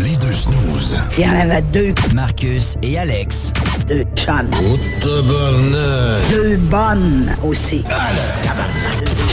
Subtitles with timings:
[0.00, 0.96] Les deux snooze.
[1.18, 1.94] Il y en avait deux.
[2.14, 3.52] Marcus et Alex.
[3.86, 4.48] Deux chums.
[4.54, 6.30] Oh, tabarnak.
[6.34, 7.82] Deux bonnes aussi.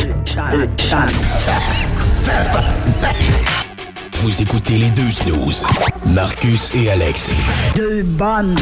[0.02, 0.44] Deux chums.
[0.52, 1.00] Deux chums.
[4.22, 5.66] Vous écoutez les deux snooze.
[6.06, 7.30] Marcus et Alex.
[7.76, 8.56] Deux bonnes.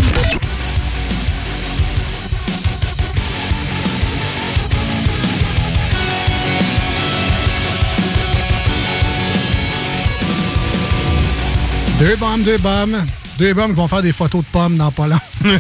[12.08, 12.96] Deux bombes, deux bombes.
[13.38, 15.20] Deux bombes qui vont faire des photos de pommes dans pas long.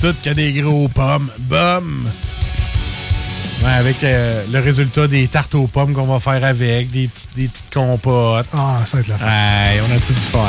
[0.00, 1.30] Tout qui a des gros pommes.
[1.38, 2.08] Bum!
[3.62, 7.36] Ouais, avec euh, le résultat des tartes aux pommes qu'on va faire avec, des, petites-
[7.36, 8.46] des petites compotes.
[8.52, 9.26] Ah, ça va être la fin.
[9.26, 10.48] Ouais, on a-tu du fun?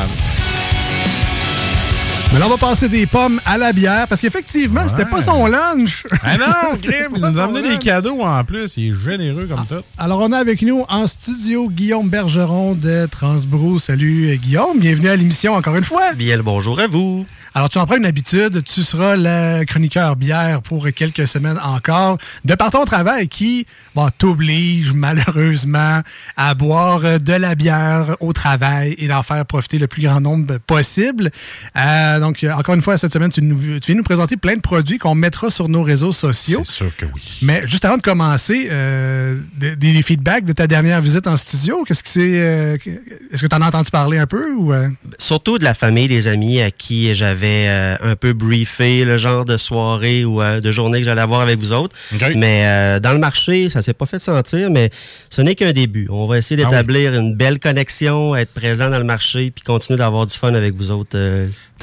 [2.32, 5.46] Mais là, on va passer des pommes à la bière parce qu'effectivement, c'était pas son
[5.46, 6.06] lunch.
[6.22, 8.76] Ah non, Grim, il nous a amené des cadeaux en plus.
[8.76, 9.84] Il est généreux comme tout.
[9.98, 13.80] Alors, on a avec nous en studio Guillaume Bergeron de Transbrou.
[13.80, 16.12] Salut euh, Guillaume, bienvenue à l'émission encore une fois.
[16.12, 17.26] Bien le bonjour à vous.
[17.52, 22.16] Alors, tu en prends une habitude, tu seras le chroniqueur bière pour quelques semaines encore,
[22.44, 23.66] de par ton travail qui
[23.96, 26.00] bon, t'oblige malheureusement
[26.36, 30.58] à boire de la bière au travail et d'en faire profiter le plus grand nombre
[30.58, 31.32] possible.
[31.76, 34.60] Euh, donc, encore une fois, cette semaine, tu, nous, tu viens nous présenter plein de
[34.60, 36.62] produits qu'on mettra sur nos réseaux sociaux.
[36.64, 37.38] C'est sûr que oui.
[37.42, 41.82] Mais juste avant de commencer, euh, des, des feedbacks de ta dernière visite en studio,
[41.82, 42.90] qu'est-ce que c'est euh, que-
[43.32, 44.88] Est-ce que tu en as entendu parler un peu ou euh?
[45.18, 49.44] Surtout de la famille, des amis à qui j'avais euh, un peu briefé le genre
[49.44, 51.94] de soirée ou euh, de journée que j'allais avoir avec vous autres.
[52.36, 54.90] Mais euh, dans le marché, ça s'est pas fait sentir, mais
[55.30, 56.06] ce n'est qu'un début.
[56.10, 56.70] On va essayer Ah oui.
[56.70, 60.74] d'établir une belle connexion, être présent dans le marché, puis continuer d'avoir du fun avec
[60.74, 61.16] vous autres,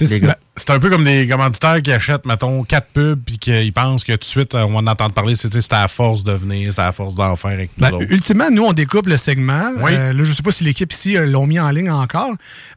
[0.06, 0.20] euh, les
[0.56, 4.14] c'est- un peu comme des commanditaires qui achètent, mettons, quatre pubs puis qu'ils pensent que
[4.14, 5.36] tout de suite, on va en entendre parler.
[5.36, 8.64] C'est à force de venir, c'est à force d'en faire avec nous Ben, ultimement, nous,
[8.64, 9.72] on découpe le segment.
[9.82, 9.92] Oui.
[9.94, 12.32] Euh, là, je sais pas si l'équipe ici euh, l'ont mis en ligne encore,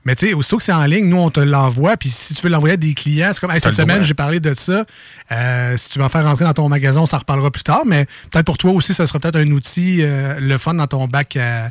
[0.05, 1.97] mais tu sais, aussitôt que c'est en ligne, nous, on te l'envoie.
[1.97, 4.41] Puis si tu veux l'envoyer à des clients, c'est comme, hey, cette semaine, j'ai parlé
[4.41, 4.85] de ça.
[5.33, 7.83] Euh, si tu vas en faire rentrer dans ton magasin, on s'en reparlera plus tard.
[7.87, 11.07] Mais peut-être pour toi aussi, ça sera peut-être un outil, euh, le fun dans ton
[11.07, 11.71] bac à,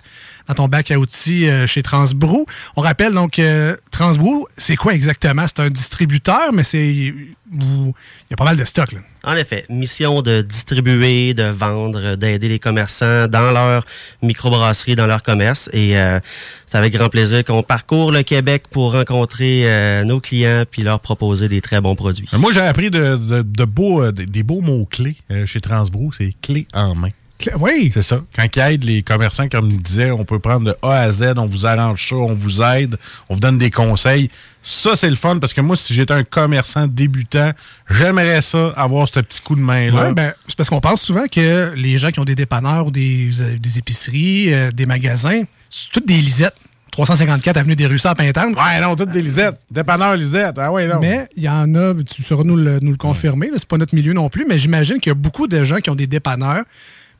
[0.49, 2.45] dans ton bac à outils euh, chez Transbrou.
[2.75, 5.45] On rappelle donc, euh, Transbrou, c'est quoi exactement?
[5.47, 7.13] C'est un distributeur, mais c'est.
[7.51, 7.93] vous-
[8.29, 8.99] Il y a pas mal de stock, là.
[9.23, 13.85] En effet, mission de distribuer, de vendre, d'aider les commerçants dans leur
[14.23, 15.69] microbrasserie, dans leur commerce.
[15.73, 16.19] Et euh,
[16.65, 20.99] c'est avec grand plaisir qu'on parcourt le Québec pour rencontrer euh, nos clients puis leur
[20.99, 22.25] proposer des très bons produits.
[22.33, 26.11] Moi, j'ai appris de, de- de beaux, euh, des, des beaux mots-clés euh, chez Transbrou.
[26.13, 27.09] C'est clé en main.
[27.59, 28.21] Oui, C'est ça.
[28.35, 31.33] Quand ils aident les commerçants, comme il disait, on peut prendre de A à Z,
[31.37, 32.97] on vous arrange ça, on vous aide,
[33.29, 34.29] on vous donne des conseils.
[34.61, 37.51] Ça, c'est le fun parce que moi, si j'étais un commerçant débutant,
[37.89, 40.07] j'aimerais ça, avoir ce petit coup de main-là.
[40.07, 42.91] Ouais, ben, c'est parce qu'on pense souvent que les gens qui ont des dépanneurs ou
[42.91, 46.55] des, euh, des épiceries, euh, des magasins, c'est toutes des lisettes.
[46.91, 48.55] 354 Avenue des Ruisseaux à Pintante.
[48.55, 49.59] Ouais, non, toutes des Lisettes.
[49.71, 50.57] Dépanneur Lisette.
[50.57, 50.99] Ah ouais, non.
[50.99, 53.95] Mais il y en a, tu sauras nous le, nous le confirmer, c'est pas notre
[53.95, 56.63] milieu non plus, mais j'imagine qu'il y a beaucoup de gens qui ont des dépanneurs.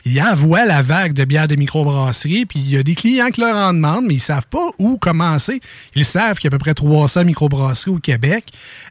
[0.05, 3.41] Ils envoient la vague de bières de microbrasserie, puis il y a des clients qui
[3.41, 5.61] leur en demandent, mais ils savent pas où commencer.
[5.95, 8.45] Ils savent qu'il y a à peu près 300 microbrasseries au Québec.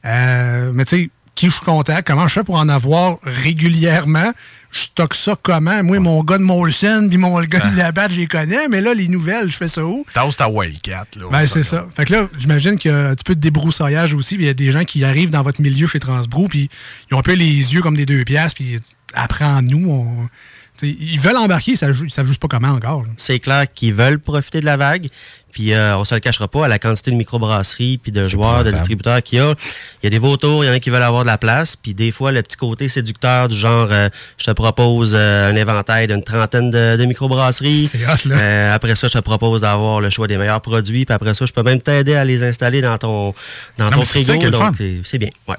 [0.04, 4.32] Euh, mais tu sais, qui je contacte, comment je fais pour en avoir régulièrement?
[4.72, 5.84] Je stocke ça comment?
[5.84, 8.92] Moi, mon gars de Molson puis mon gars de Labatt, je les connais, mais là,
[8.92, 10.04] les nouvelles, je fais ça où?
[10.12, 11.26] Tasse ta Wildcat, là.
[11.30, 11.86] Ben, c'est ça.
[11.94, 14.34] Fait que là, j'imagine qu'il y a un petit peu de débroussaillage aussi.
[14.34, 16.68] Il y a des gens qui arrivent dans votre milieu chez Transbrou, puis
[17.08, 18.76] ils ont un peu les yeux comme des deux piastres, puis
[19.14, 19.88] apprends-nous.
[19.88, 20.28] On...
[20.78, 23.04] T'sais, ils veulent embarquer, ça ne savent juste pas comment encore.
[23.16, 25.08] C'est clair qu'ils veulent profiter de la vague.
[25.50, 28.62] Puis euh, on se le cachera pas, à la quantité de microbrasseries puis de joueurs,
[28.64, 29.54] de distributeurs qu'il y a.
[30.02, 31.74] Il y a des vautours, il y en a qui veulent avoir de la place.
[31.74, 35.56] Puis des fois, le petit côté séducteur du genre, euh, je te propose euh, un
[35.56, 37.88] éventail d'une trentaine de, de microbrasseries.
[37.88, 38.36] C'est hot, là.
[38.38, 41.04] Euh, après ça, je te propose d'avoir le choix des meilleurs produits.
[41.06, 43.34] Puis après ça, je peux même t'aider à les installer dans ton,
[43.78, 44.34] dans Non, ton frigo.
[44.50, 45.30] Donc, c'est- c'est bien.
[45.48, 45.56] Ouais.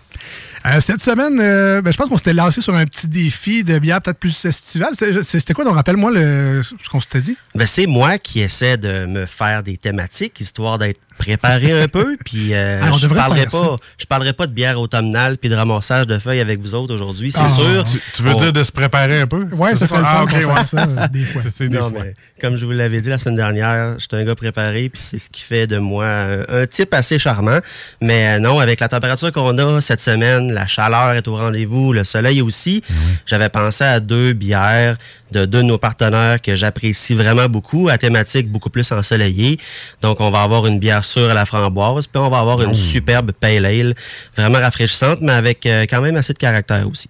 [0.66, 3.80] Euh, cette semaine, euh, ben, je pense qu'on s'était lancé sur un petit défi de
[3.80, 4.90] bière peut-être plus estival.
[4.98, 5.64] C'est- C'était quoi?
[5.64, 7.38] Donc, rappelle-moi le, ce qu'on s'était dit?
[7.56, 12.18] Ben, c'est moi qui essaie de me faire des thématiques, histoire d'être préparé un peu.
[12.26, 13.50] Puis euh, Ah, on je parlerai ça.
[13.52, 16.94] pas, je parlerai pas de bière automnale puis de ramassage de feuilles avec vous autres
[16.94, 17.50] aujourd'hui, c'est Ah.
[17.50, 17.86] sûr.
[17.86, 19.44] Tu, tu veux On- dire de se préparer un peu?
[19.54, 20.80] Ouais, C'est ça serait le fun Ah, qu'on ok, fasse ouais.
[20.80, 21.42] ça euh, des fois.
[21.44, 22.02] C'est- C'est des Non, fois.
[22.04, 25.02] mais comme je vous l'avais dit la semaine dernière, je suis un gars préparé, puis
[25.04, 27.60] c'est ce qui fait de moi un, un type assez charmant.
[28.02, 32.04] Mais non, avec la température qu'on a cette semaine, la chaleur est au rendez-vous, le
[32.04, 32.84] soleil aussi.
[33.26, 34.98] J'avais pensé à deux bières
[35.32, 39.60] de deux de nos partenaires que j'apprécie vraiment beaucoup, à thématique beaucoup plus ensoleillée.
[40.02, 42.74] Donc, on va avoir une bière sûre à la framboise, puis on va avoir une
[42.74, 43.94] superbe pale ale,
[44.36, 47.10] vraiment rafraîchissante, mais avec euh, quand même assez de caractère aussi.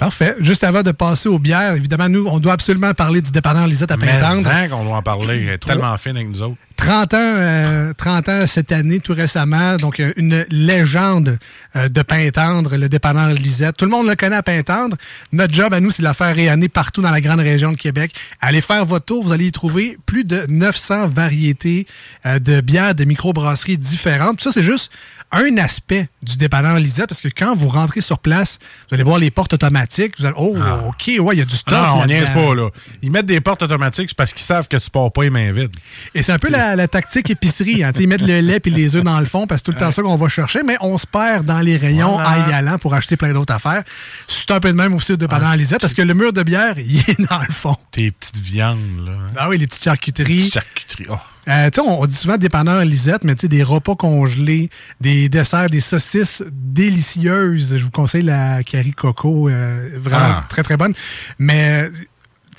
[0.00, 0.34] Parfait.
[0.40, 3.92] Juste avant de passer aux bières, évidemment, nous, on doit absolument parler du dépanneur Lisette
[3.92, 4.48] à Mais Pintendre.
[4.48, 5.44] hein, qu'on doit en parler.
[5.46, 6.56] Elle est tellement fine avec nous autres.
[6.76, 9.76] 30 ans, euh, 30 ans cette année, tout récemment.
[9.76, 11.38] Donc, euh, une légende
[11.76, 13.76] euh, de Pintendre, le dépanneur Lisette.
[13.76, 14.96] Tout le monde le connaît à Pintendre.
[15.32, 17.76] Notre job à nous, c'est de la faire rayonner partout dans la grande région de
[17.76, 18.14] Québec.
[18.40, 21.86] Allez faire votre tour, vous allez y trouver plus de 900 variétés
[22.24, 24.36] euh, de bières, de microbrasseries différentes.
[24.38, 24.90] Puis ça, c'est juste
[25.32, 28.58] un aspect du dépanneur Lisette, parce que quand vous rentrez sur place,
[28.88, 29.89] vous allez voir les portes automatiques.
[30.18, 30.56] Vous allez, oh,
[30.88, 31.76] OK, ouais, il y a du stock.
[31.76, 31.94] Ah.
[31.96, 32.68] Non, on niaise pas, là.
[33.02, 35.74] Ils mettent des portes automatiques, parce qu'ils savent que tu pars pas les mains vides.
[36.14, 37.82] Et c'est un peu la, la tactique épicerie.
[37.84, 37.92] Hein.
[37.98, 39.84] Ils mettent le lait et les œufs dans le fond parce que c'est tout le
[39.86, 42.46] temps ça qu'on va chercher, mais on se perd dans les rayons Voilà.
[42.46, 43.82] en y allant pour acheter plein d'autres affaires.
[44.28, 46.74] C'est un peu de même aussi de pendant Lisette parce que le mur de bière,
[46.78, 47.76] il est dans le fond.
[47.90, 49.12] Tes petites viandes, là.
[49.12, 49.32] hein.
[49.36, 50.50] Ah oui, les petites charcuteries.
[50.50, 51.06] Charcuterie.
[51.10, 51.16] Oh.
[51.50, 54.70] Euh, on, on dit souvent dépanneur Lisette, mais des repas congelés,
[55.00, 57.76] des desserts, des saucisses délicieuses.
[57.76, 60.46] Je vous conseille la Carrie Coco, euh, vraiment Ah.
[60.48, 60.94] très très bonne.
[61.38, 61.90] Mais euh,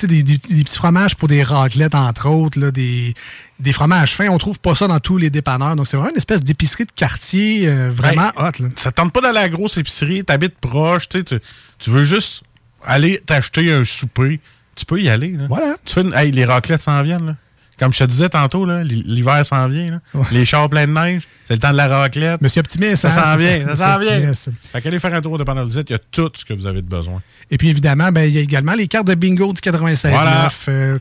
[0.08, 3.14] des, des- des petits fromages pour des raclettes, entre autres, là, des,
[3.60, 4.30] des fromages fins.
[4.30, 5.76] On trouve pas ça dans tous les dépanneurs.
[5.76, 8.64] Donc, c'est vraiment une espèce d'épicerie de quartier euh, vraiment Ben, hot.
[8.64, 8.70] Là.
[8.78, 11.40] Ça te tente pas d'aller à la grosse épicerie, t'habites proche, tu, tu
[11.80, 12.44] tu veux juste
[12.84, 14.40] aller t'acheter un souper.
[14.76, 15.32] Tu peux y aller.
[15.34, 15.46] Là.
[15.48, 15.76] Voilà.
[15.86, 17.26] Tu fais une- hey, les raclettes s'en viennent.
[17.28, 17.36] Là.
[17.81, 19.88] Comme je te disais tantôt, l'hiver s'en vient.
[19.88, 20.00] là.
[20.13, 20.25] Ouais.
[20.31, 22.39] Les chars pleins de neige, c'est le temps de la raclette.
[22.39, 24.33] Monsieur Optimiste, ça hein, s'en vient, ça Monsieur s'en vient.
[24.71, 26.81] Fait qu'allez faire un tour de pendant il y a tout ce que vous avez
[26.81, 27.21] de besoin.
[27.50, 30.50] Et puis évidemment, ben, il y a également les cartes de bingo du 96.9 Voilà.
[30.69, 31.00] euh,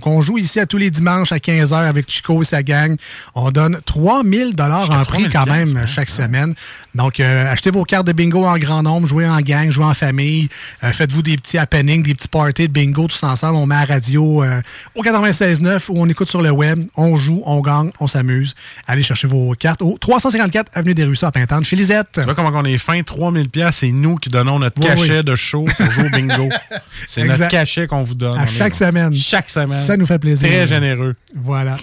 [0.00, 2.96] qu'on joue ici à tous les dimanches à 15h avec Chico et sa gang.
[3.36, 5.86] On donne 3000 dollars en prix 3000 quand même hein?
[5.86, 6.54] chaque semaine.
[6.94, 9.94] Donc, euh, achetez vos cartes de bingo en grand nombre, jouez en gang, jouez en
[9.94, 10.48] famille.
[10.82, 13.56] Euh, Faites-vous des petits happenings, des petits parties de bingo tous ensemble.
[13.56, 14.60] On met à la radio euh,
[14.94, 16.86] au 96.9 ou on écoute sur le web.
[16.96, 18.54] On joue, on gagne, on s'amuse.
[18.86, 22.08] Allez chercher vos cartes au 354 Avenue des Ruisseaux à Pintante chez Lisette.
[22.14, 25.18] Tu vois comment on est fin, 3000 pièces, c'est nous qui donnons notre Oui, cachet
[25.18, 25.24] oui.
[25.24, 26.48] de show pour jouer au bingo.
[27.08, 28.38] C'est notre cachet qu'on vous donne.
[28.38, 29.12] À chaque semaine.
[29.14, 29.80] Chaque semaine.
[29.80, 30.48] Ça nous fait plaisir.
[30.48, 31.12] Très généreux.
[31.34, 31.76] Voilà.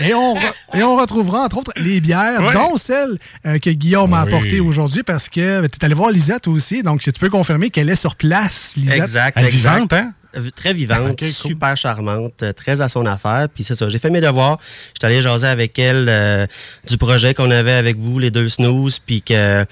[0.00, 4.14] Et on, re- et on retrouvera, entre autres, les bières, dont celle euh, que Guillaume
[4.14, 6.82] a apportée aujourd'hui parce que tu es allé voir Lisette aussi.
[6.82, 9.02] Donc, tu peux confirmer qu'elle est sur place, Lisette.
[9.02, 9.74] Exact, Elle est exact.
[9.74, 10.12] vivante, hein?
[10.36, 11.28] Euh, Très vivante, cool.
[11.28, 13.48] super charmante, euh, très à son affaire.
[13.54, 14.58] Puis c'est ça, j'ai fait mes devoirs.
[14.94, 16.46] J'étais allé jaser avec elle euh,
[16.88, 19.64] du projet qu'on avait avec vous, les deux snooze, puis que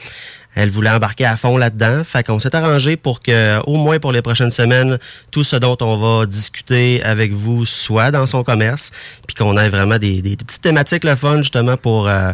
[0.54, 2.02] elle voulait embarquer à fond là-dedans.
[2.04, 4.98] Fait qu'on s'est arrangé pour que, au moins pour les prochaines semaines,
[5.30, 8.90] tout ce dont on va discuter avec vous soit dans son commerce,
[9.26, 12.32] puis qu'on ait vraiment des, des petites thématiques le fun, justement, pour euh,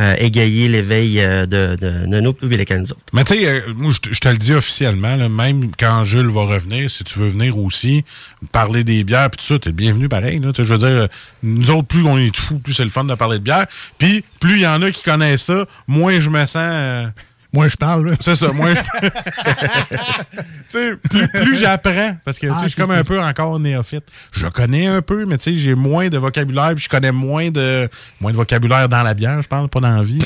[0.00, 2.96] euh, égayer l'éveil euh, de, de, de nos publics autres.
[3.12, 6.42] Mais tu sais, euh, moi, je te- le dis officiellement, là, même quand Jules va
[6.44, 8.04] revenir, si tu veux venir aussi,
[8.52, 10.40] parler des bières, puis tout ça, t'es bienvenu pareil.
[10.56, 11.08] Je veux dire,
[11.42, 13.66] nous autres, plus on est fous, plus c'est le fun de parler de bière.
[13.98, 17.10] Puis, plus il y en a qui connaissent ça, moins je me sens...
[17.54, 18.14] euh, Moi, je parle.
[18.20, 18.80] c'est ça, moins je...
[20.70, 24.04] Plus, plus j'apprends, parce que Ah, je suis comme un peu encore néophyte.
[24.32, 27.50] Je connais un peu, mais tu sais, j'ai moins de vocabulaire, puis je connais moins
[27.50, 27.88] de
[28.20, 30.20] moins de vocabulaire dans la bière, je parle, pas dans la vie.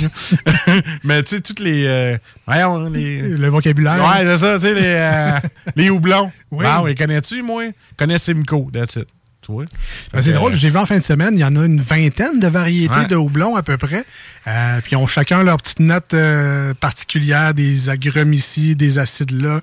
[1.05, 1.87] mais tu sais, toutes les...
[1.87, 3.21] euh, voyons, les...
[3.23, 3.99] Le vocabulaire.
[4.05, 5.39] Ouais, c'est ça, tu sais, les, euh,
[5.77, 6.33] les houblons.
[6.51, 6.67] Oui.
[6.67, 7.65] Wow, les connais-tu, moi?
[7.97, 9.07] Connais Simcoe, that's it.
[10.13, 11.65] Ben, c'est que, drôle, euh, j'ai vu en fin de semaine, il y en a
[11.65, 13.07] une vingtaine de variétés Ouais.
[13.07, 14.05] de houblons à peu près.
[14.47, 19.31] Euh, puis ils ont chacun leur petite note euh, particulière, des agrumes ici, des acides
[19.33, 19.61] là,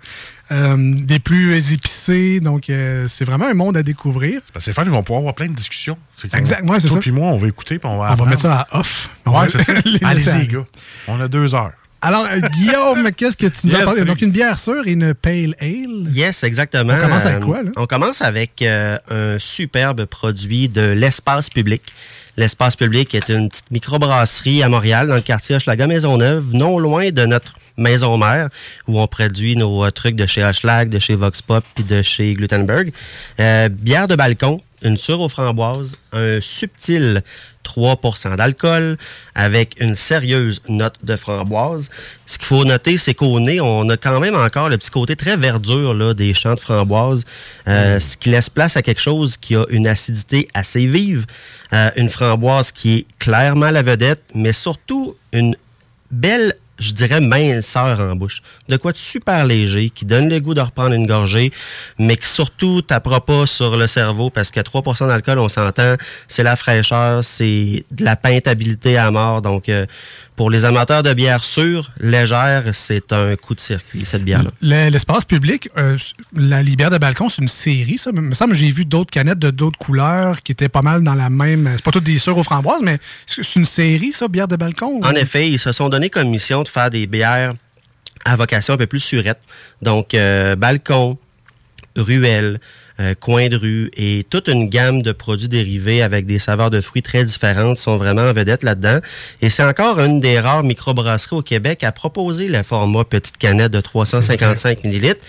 [0.52, 2.40] euh, des plus épicés.
[2.40, 4.42] Donc euh, c'est vraiment un monde à découvrir.
[4.54, 5.98] que c'est fun, ils vont pouvoir avoir plein de discussions.
[6.18, 7.00] C'est comme- Exact, ouais, c'est ça.
[7.00, 9.10] puis moi, on va écouter, puis on va On va mettre ça à off.
[9.26, 9.74] Ouais, c'est ça.
[10.04, 10.66] Allez-y, gars.
[11.08, 11.72] On a deux heures.
[12.02, 14.06] Alors, euh, Guillaume, qu'est-ce que tu nous as parlé?
[14.06, 16.10] Donc, une bière sûre et une pale ale?
[16.14, 16.94] Yes, exactement.
[16.94, 17.72] On commence avec quoi, là?
[17.76, 21.82] On commence avec euh, un superbe produit de l'espace public.
[22.38, 27.12] L'espace public est une petite microbrasserie à Montréal, dans le quartier Hochelaga Maisonneuve, non loin
[27.12, 28.50] de notre maison mère,
[28.88, 32.02] où on produit nos euh, trucs de chez Hochelag, de chez Vox Pop et de
[32.02, 32.92] chez Glutenberg.
[33.40, 37.22] Euh, bière de balcon, une sûre aux framboises, un subtil
[37.64, 38.98] 3% d'alcool
[39.36, 41.90] avec une sérieuse note de framboise.
[42.26, 45.16] Ce qu'il faut noter, c'est qu'au nez, on a quand même encore le petit côté
[45.16, 47.26] très verdure là, des champs de framboise,
[47.68, 51.26] euh, ce qui laisse place à quelque chose qui a une acidité assez vive,
[51.74, 55.56] euh, une framboise qui est clairement la vedette, mais surtout une
[56.12, 58.42] belle je dirais, minceur en bouche.
[58.68, 61.52] De quoi de super léger, qui donne le goût de reprendre une gorgée,
[61.98, 65.96] mais qui surtout t'apprend pas sur le cerveau parce qu'à 3% d'alcool, on s'entend,
[66.28, 69.42] c'est la fraîcheur, c'est de la peintabilité à mort.
[69.42, 69.86] Donc, euh,
[70.40, 74.52] pour les amateurs de bière sûre, légère, c'est un coup de circuit, cette bière-là.
[74.62, 75.98] L'espace public, euh,
[76.34, 78.12] la bière de balcon, c'est une série, ça.
[78.16, 81.14] Il me semble j'ai vu d'autres canettes de d'autres couleurs qui étaient pas mal dans
[81.14, 81.70] la même.
[81.76, 85.02] C'est pas toutes des sûres aux framboises, mais c'est une série, ça, bière de balcon?
[85.04, 87.54] En effet, ils se sont donné comme mission de faire des bières
[88.24, 89.42] à vocation un peu plus surette.
[89.82, 91.18] Donc, euh, balcon,
[91.98, 92.62] ruelle,
[93.00, 96.82] euh, coin de rue et toute une gamme de produits dérivés avec des saveurs de
[96.82, 99.00] fruits très différentes sont vraiment en vedette là-dedans.
[99.42, 103.72] Et c'est encore une des rares microbrasseries au Québec à proposer le format petite canette
[103.72, 105.22] de 355 millilitres.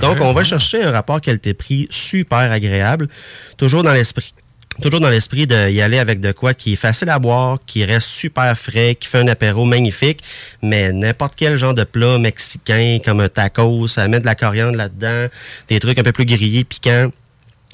[0.00, 3.08] Donc, on va chercher un rapport qualité-prix super agréable,
[3.56, 4.32] toujours dans l'esprit
[4.80, 8.08] toujours dans l'esprit d'y aller avec de quoi qui est facile à boire, qui reste
[8.08, 10.22] super frais, qui fait un apéro magnifique,
[10.62, 14.76] mais n'importe quel genre de plat mexicain comme un taco, ça met de la coriandre
[14.76, 15.26] là-dedans,
[15.68, 17.10] des trucs un peu plus grillés, piquants.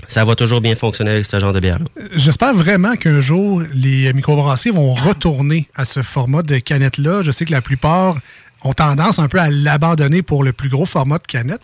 [0.09, 1.85] Ça va toujours bien fonctionner avec ce genre de bière-là.
[2.17, 7.23] J'espère vraiment qu'un jour, les microbrasseries vont retourner à ce format de canette-là.
[7.23, 8.19] Je sais que la plupart
[8.65, 11.61] ont tendance un peu à l'abandonner pour le plus gros format de canette.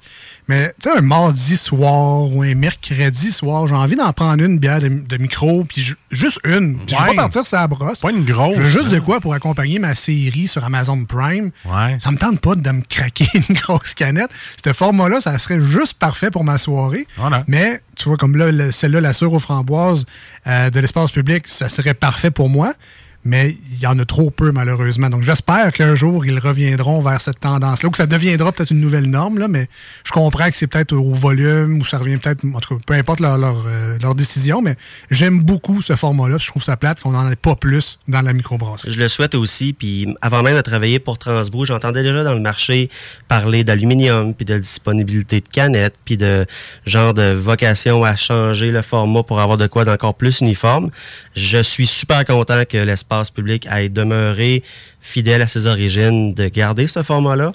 [0.48, 4.58] Mais tu sais, un mardi soir ou un mercredi soir, j'ai envie d'en prendre une
[4.58, 6.78] bière de, micro, puis juste une.
[6.86, 8.00] Je vais pas partir sur la brosse.
[8.00, 8.58] Pas une grosse.
[8.66, 11.50] juste de quoi pour accompagner ma série sur Amazon Prime.
[11.64, 11.98] Ouais.
[12.00, 14.30] Ça me tente pas de me craquer une grosse canette.
[14.64, 17.06] Ce format-là, ça serait juste parfait pour ma soirée.
[17.46, 20.06] Mais tu vois, comme là, celle-là, la sœur aux framboises
[20.46, 22.74] euh, de l'espace public, ça serait parfait pour moi
[23.24, 25.10] mais il y en a trop peu, malheureusement.
[25.10, 28.80] Donc, j'espère qu'un jour, ils reviendront vers cette tendance-là, ou que ça deviendra peut-être une
[28.80, 29.68] nouvelle norme, là, mais
[30.04, 32.94] je comprends que c'est peut-être au volume, ou ça revient peut-être, en tout cas, peu
[32.94, 34.76] importe leur, euh, décision, mais
[35.10, 38.32] j'aime beaucoup ce format-là, je trouve ça plate qu'on n'en ait pas plus dans la
[38.32, 38.92] microbrasserie.
[38.92, 42.40] Je le souhaite aussi, puis avant même de travailler pour Transbrou, j'entendais déjà dans le
[42.40, 42.90] marché
[43.28, 46.44] parler d'aluminium, puis de disponibilité de canettes, puis de
[46.86, 50.90] genre de vocation à changer le format pour avoir de quoi d'encore plus uniforme.
[51.36, 54.62] Je suis super content que l'espace public à demeurer
[55.00, 57.52] fidèle à ses origines, de garder ce format-là.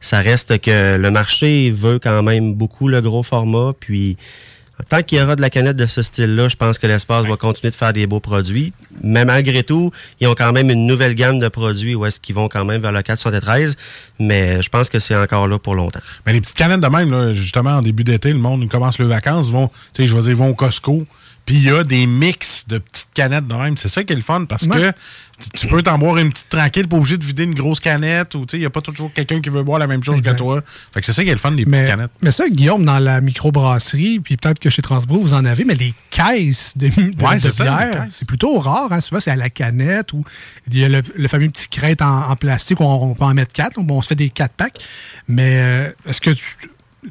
[0.00, 4.16] Ça reste que le marché veut quand même beaucoup le gros format, puis
[4.88, 7.36] tant qu'il y aura de la canette de ce style-là, je pense que l'espace va
[7.36, 8.72] continuer de faire des beaux produits.
[9.02, 12.34] Mais malgré tout, ils ont quand même une nouvelle gamme de produits où est-ce qu'ils
[12.34, 13.76] vont quand même vers le 413.
[14.18, 16.00] Mais je pense que c'est encore là pour longtemps.
[16.26, 19.50] Mais les petites canettes de même, justement, en début d'été, le monde commence les vacances,
[19.50, 21.06] vont, tu sais, je vais dire, vont au Costco.
[21.46, 23.78] Puis il y a des mix de petites canettes de même.
[23.78, 24.92] C'est ça qui est le fun parce que
[25.54, 28.46] tu peux t'en boire une petite tranquille, pas obligé de vider une grosse canette ou
[28.52, 30.62] il n'y a pas toujours quelqu'un qui veut boire la même chose que toi.
[30.92, 32.10] Fait que c'est ça qui est le fun des petites canettes.
[32.20, 35.74] Mais ça, Guillaume, dans la microbrasserie, puis peut-être que chez Transbro, vous en avez, mais
[35.74, 38.92] les caisses de, bière, c'est plutôt rare.
[38.92, 39.00] Hein.
[39.00, 40.24] Souvent, c'est à la canette ou
[40.68, 43.78] il y a le, fameux petit crête en, plastique où on, peut en mettre quatre.
[43.78, 44.80] on se fait des quatre packs.
[45.28, 46.56] Mais euh, est-ce que tu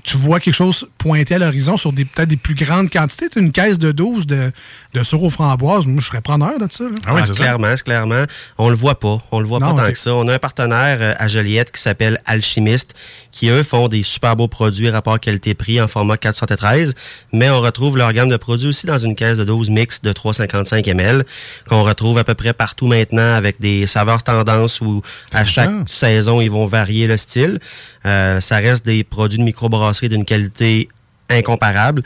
[0.04, 3.28] tu vois quelque chose pointer à l'horizon sur peut-être des plus grandes quantités.
[3.36, 4.52] une caisse de 12 de,
[5.00, 6.86] de aux framboises, moi, je serais preneur de ça.
[7.06, 8.24] Ah oui, ah, clairement, clairement.
[8.58, 9.20] On le voit pas.
[9.32, 10.14] On le voit pas tant que ça.
[10.14, 12.94] On a un partenaire euh, à Joliette qui s'appelle Alchimiste,
[13.32, 16.94] qui, eux, font des super beaux produits rapport qualité-prix en format 413,
[17.34, 20.12] mais on retrouve leur gamme de produits aussi dans une caisse de 12 mix de
[20.12, 21.26] 355 ml,
[21.68, 25.02] qu'on retrouve à peu près partout maintenant avec des saveurs tendances où
[25.34, 27.60] à chaque saison, ils vont varier le style.
[28.06, 30.90] Euh, ça reste des produits de microbrasserie d'une qualité
[31.30, 32.04] incomparable,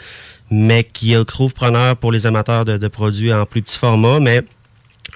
[0.52, 4.44] mais qui trouve preneur pour les amateurs de, produits en plus petit format, mais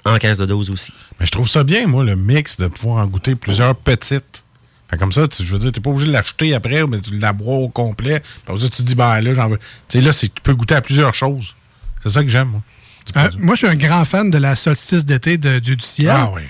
[0.04, 0.92] en caisse de dose aussi.
[1.18, 4.44] Mais je trouve ça bien, moi, le mix, de pouvoir en goûter plusieurs petites.
[4.90, 7.16] Fait comme ça, tu, je veux dire, t'es pas obligé de l'acheter après, mais tu
[7.16, 8.22] la bois au complet.
[8.46, 9.58] Tu dis, ben là, j'en veux.
[9.88, 11.54] Tu sais, là, tu peux goûter à plusieurs choses.
[12.02, 12.62] C'est ça que j'aime, moi.
[13.16, 16.10] Euh, moi, je suis un grand fan de la solstice d'été de Dieu du ciel.
[16.10, 16.42] Ah oui.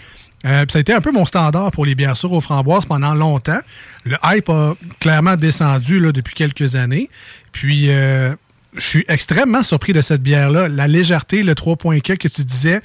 [0.46, 3.14] Euh, ça a été un peu mon standard pour les bières sûres aux framboises pendant
[3.14, 3.60] longtemps.
[4.04, 7.08] Le hype a clairement descendu là, depuis quelques années.
[7.52, 8.34] Puis, euh,
[8.76, 10.68] je suis extrêmement surpris de cette bière-là.
[10.68, 12.80] La légèreté, le 3.4 que tu disais,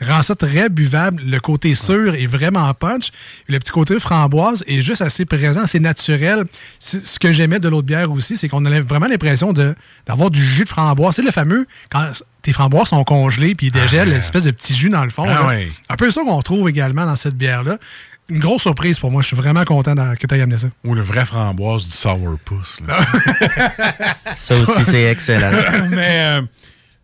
[0.00, 1.22] rend ça très buvable.
[1.24, 3.10] Le côté sûr est vraiment punch.
[3.48, 6.44] Le petit côté framboise est juste assez présent, assez naturel.
[6.78, 10.64] Ce que j'aimais de l'autre bière aussi, c'est qu'on avait vraiment l'impression d'avoir du jus
[10.64, 11.16] de framboise.
[11.16, 12.10] C'est le fameux, quand
[12.42, 15.24] tes framboises sont congelées puis ils dégèlent, ah, espèce de petit jus dans le fond.
[15.26, 15.50] Ah
[15.88, 17.78] Un peu ça qu'on retrouve également dans cette bière-là
[18.28, 19.22] une grosse surprise pour moi.
[19.22, 20.68] Je suis vraiment content que tu aies amené ça.
[20.84, 22.78] Ou le vrai framboise du sourpuss.
[24.36, 25.50] ça aussi, c'est excellent.
[25.90, 26.42] mais, euh,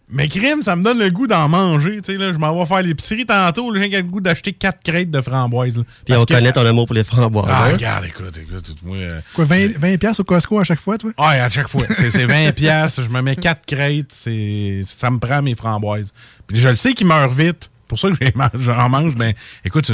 [0.09, 2.01] mais crime, ça me donne le goût d'en manger.
[2.09, 3.75] Là, je m'en vais faire l'épicerie tantôt.
[3.75, 5.83] J'ai le goût d'acheter 4 crêtes de framboises.
[6.07, 7.47] Puis on connaît ton amour pour les framboises.
[7.49, 7.73] Ah, hein?
[7.73, 8.75] regarde, écoute, écoute.
[8.83, 11.13] Moi, euh, Quoi, 20, 20 au Costco à chaque fois, toi?
[11.19, 11.85] Ah, à chaque fois.
[11.97, 14.13] C'est 20 Je me mets 4 crêtes.
[14.13, 16.13] Ça me prend mes framboises.
[16.47, 17.71] Puis je le sais qu'ils meurent vite.
[17.87, 18.17] pour ça que
[18.59, 19.15] j'en mange.
[19.17, 19.93] Mais écoute,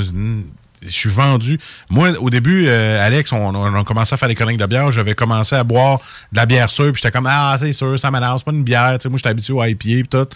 [0.83, 1.59] je suis vendu.
[1.90, 4.90] Moi, au début, euh, Alex, on, a commencé à faire des chroniques de bière.
[4.90, 6.00] J'avais commencé à boire
[6.33, 6.92] de la bière sûre.
[6.92, 8.99] Puis j'étais comme, ah, c'est sûr, ça m'énerve, c'est pas une bière.
[9.06, 10.28] moi, j'étais habitué au IPA et tout.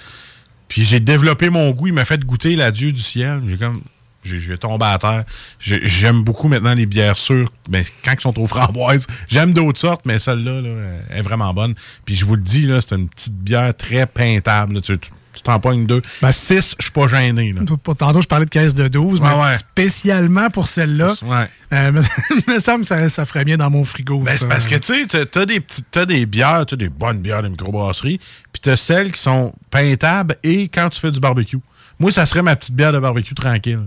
[0.69, 1.89] Puis j'ai développé mon goût.
[1.89, 3.43] Il m'a fait goûter l'adieu du ciel.
[3.49, 3.83] J'ai comme.
[4.23, 5.25] J'ai tombé à terre.
[5.59, 9.07] J'aime beaucoup maintenant les bières sûres, mais quand elles sont trop framboises.
[9.29, 10.71] J'aime d'autres sortes, mais celle-là là,
[11.11, 11.75] est vraiment bonne.
[12.05, 14.83] Puis je vous le dis, c'est une petite bière très peintable.
[14.83, 14.99] Tu,
[15.33, 16.03] tu t'en pognes deux.
[16.21, 17.53] Ben, six, je suis pas gêné.
[17.53, 17.61] Là.
[17.95, 21.49] Tantôt, je parlais de caisse de 12, mais spécialement pour celle-là, ouais.
[21.73, 22.03] euh,
[22.49, 24.19] me semble que ça, ferait bien dans mon frigo.
[24.19, 27.21] Ben, c'est parce que tu sais, t'as des petites, as des bières, t'as des bonnes
[27.21, 28.21] bières de microbrasserie,
[28.53, 31.59] puis t'as celles qui sont peintables et quand tu fais du barbecue.
[31.99, 33.87] Moi, ça serait ma petite bière de barbecue tranquille.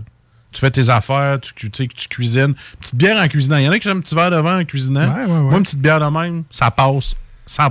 [0.54, 2.54] Tu fais tes affaires, tu, tu, tu cuisines.
[2.80, 3.58] Petite bière en cuisinant.
[3.58, 5.06] Il y en a qui ont un petit verre de vin en cuisinant.
[5.26, 7.14] Moi, une petite bière de même, ça passe
[7.46, 7.68] 100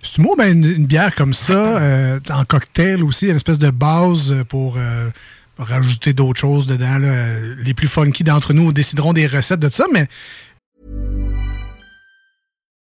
[0.00, 4.32] c'est moi, ben, une, bière comme ça, euh, en cocktail aussi, une espèce de base
[4.48, 5.08] pour euh,
[5.58, 6.98] rajouter d'autres choses dedans.
[7.58, 10.08] Les plus funky d'entre nous décideront des recettes de ça, mais.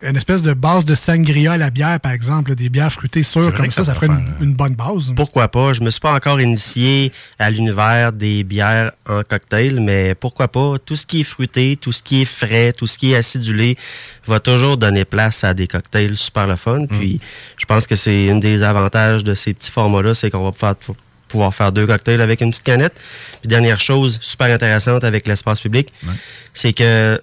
[0.00, 3.52] Une espèce de base de sangria à la bière, par exemple, des bières fruitées sûres
[3.52, 5.12] comme ça, ça, ferait une, une, bonne base.
[5.16, 5.72] Pourquoi pas?
[5.72, 10.76] Je me suis pas encore initié à l'univers des bières en cocktail, mais pourquoi pas?
[10.78, 13.76] Tout ce qui est fruité, tout ce qui est frais, tout ce qui est acidulé
[14.24, 16.82] va toujours donner place à des cocktails super le fun.
[16.82, 16.86] Mm.
[16.86, 17.20] Puis
[17.56, 20.76] je pense que c'est un des avantages de ces petits formats-là, c'est qu'on va pouvoir,
[21.26, 22.94] pouvoir faire deux cocktails avec une petite canette.
[23.40, 25.92] Puis dernière chose super intéressante avec l'espace public,
[26.54, 27.20] c'est que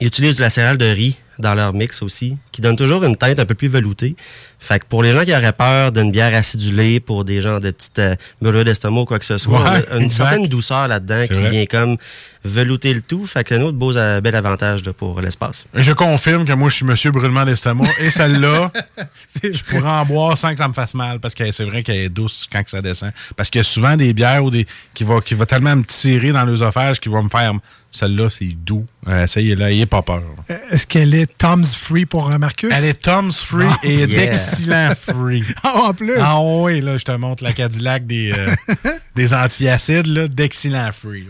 [0.00, 3.16] ils utilisent de la céréale de riz dans leur mix aussi, qui donne toujours une
[3.16, 4.16] teinte un peu plus veloutée.
[4.58, 7.70] Fait que pour les gens qui auraient peur d'une bière acidulée, pour des gens de
[7.70, 11.40] petites euh, d'estomac ou quoi que ce soit, on a une certaine douceur là-dedans qui
[11.48, 11.96] vient comme
[12.44, 13.26] velouter le tout.
[13.26, 15.66] Fait que un autre beau, euh, bel avantage pour l'espace.
[15.74, 17.88] Je confirme que moi, je suis monsieur brûlement d'estomac.
[18.00, 18.70] et celle-là,
[19.42, 21.96] je pourrais en boire sans que ça me fasse mal, parce que c'est vrai qu'elle
[21.96, 23.12] est douce quand ça descend.
[23.36, 25.84] Parce qu'il y a souvent des bières ou des qui va, qui va tellement me
[25.84, 27.54] tirer dans l'œsophage qui va me faire
[27.92, 28.86] celle-là, c'est doux.
[29.08, 30.22] Euh, essayez-la, n'ayez pas peur.
[30.48, 32.70] Euh, est-ce qu'elle est Tom's Free pour Marcus?
[32.74, 35.44] Elle est Tom's Free ah, et d'excellent Free.
[35.62, 36.14] ah, en plus?
[36.20, 38.54] Ah oui, là, je te montre la Cadillac des, euh,
[39.16, 41.26] des antiacides, là, d'excellent Free.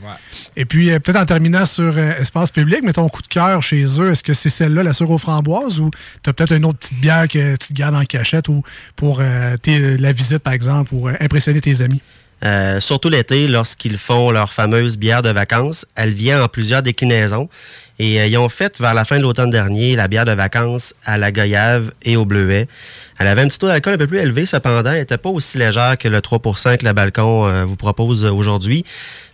[0.56, 4.10] Et puis, peut-être en terminant sur Espace Public, mais ton coup de cœur chez eux,
[4.10, 5.90] est-ce que c'est celle-là, la sœur aux framboises, ou
[6.22, 8.62] tu as peut-être une autre petite bière que tu te gardes en cachette ou
[8.96, 12.00] pour la visite, par exemple, pour impressionner tes amis?
[12.42, 15.86] Euh, surtout l'été, lorsqu'ils font leur fameuse bière de vacances.
[15.94, 17.48] Elle vient en plusieurs déclinaisons.
[18.00, 20.94] Et euh, ils ont fait, vers la fin de l'automne dernier, la bière de vacances
[21.04, 22.66] à la goyave et au bleuet.
[23.18, 24.90] Elle avait un petit taux d'alcool un peu plus élevé, cependant.
[24.90, 28.86] Elle n'était pas aussi légère que le 3% que le balcon euh, vous propose aujourd'hui.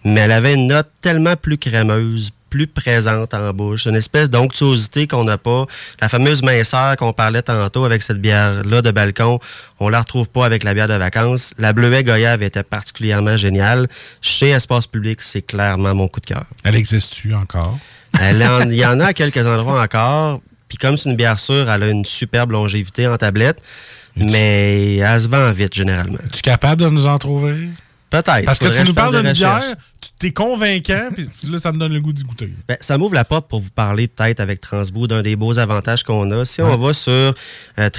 [0.03, 5.07] Mais elle avait une note tellement plus crémeuse, plus présente en bouche, une espèce d'onctuosité
[5.07, 5.67] qu'on n'a pas.
[6.01, 9.39] La fameuse minceur qu'on parlait tantôt avec cette bière-là de balcon,
[9.79, 11.55] on la retrouve pas avec la bière de vacances.
[11.57, 13.87] La bleuet goyave était particulièrement géniale.
[14.21, 16.47] Chez Espace Public, c'est clairement mon coup de cœur.
[16.65, 17.79] Elle existe-tu encore?
[18.21, 20.41] Il y en a à quelques endroits encore.
[20.69, 23.63] Puis comme c'est une bière sûre, elle a une superbe longévité en tablette.
[24.17, 26.19] mais elle se vend vite généralement.
[26.27, 27.69] Es-tu capable de nous en trouver?
[28.09, 28.45] Peut-être.
[28.45, 31.93] Parce que tu nous parles d'une bière, tu t'es convaincant, puis là, ça me donne
[31.93, 32.53] le goût d'y goûter.
[32.69, 36.05] Ben, ça m'ouvre la porte pour vous parler peut-être avec Transbrou d'un des beaux avantages
[36.05, 36.45] qu'on a.
[36.45, 36.71] Si Ouais.
[36.71, 37.33] on va sur euh,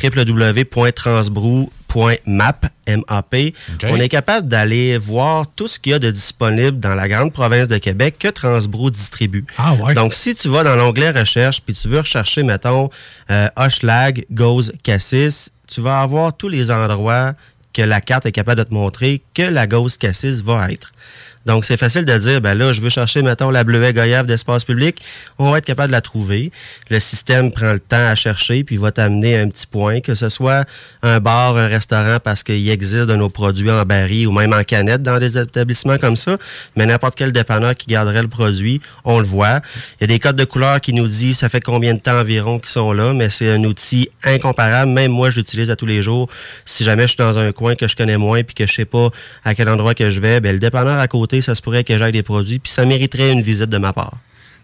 [0.02, 2.54] www.transbrou.map,
[2.86, 3.86] M-A-P, OK.
[3.90, 7.34] on est capable d'aller voir tout ce qu'il y a de disponible dans la grande
[7.34, 9.46] province de Québec que Transbrou distribue.
[9.58, 9.94] Ah ouais.
[9.94, 12.90] Donc, si tu vas dans l'onglet recherche, puis tu veux rechercher, mettons,
[13.32, 17.34] euh, Hochelag, Gauze, Cassis, tu vas avoir tous les endroits
[17.78, 20.92] que la carte est capable de te montrer que la Gauze Cassis va être.
[21.48, 24.66] Donc, c'est facile de dire, ben là, je veux chercher, mettons, la bleuet goyave d'espace
[24.66, 25.02] public.
[25.40, 26.52] On va être capable de la trouver.
[26.90, 30.28] Le système prend le temps à chercher, puis va t'amener un petit point, que ce
[30.28, 30.66] soit
[31.04, 34.66] un bar, un restaurant, parce qu'il existe de nos produits en baril ou même en
[34.66, 36.38] canette dans des établissements comme ça.
[36.76, 39.62] Mais n'importe quel dépanneur qui garderait le produit, on le voit.
[40.00, 42.20] Il y a des codes de couleur qui nous disent ça fait combien de temps
[42.20, 44.92] environ qu'ils sont là, mais c'est un outil incomparable.
[44.92, 46.28] Même moi, je l'utilise à tous les jours.
[46.66, 48.86] Si jamais je suis dans un coin que je connais moins puis que je sais
[48.86, 49.12] pas
[49.46, 51.98] à quel endroit que je vais, ben le dépanneur à côté, ça se pourrait que
[51.98, 54.14] j'aille des produits puis ça mériterait une visite de ma part.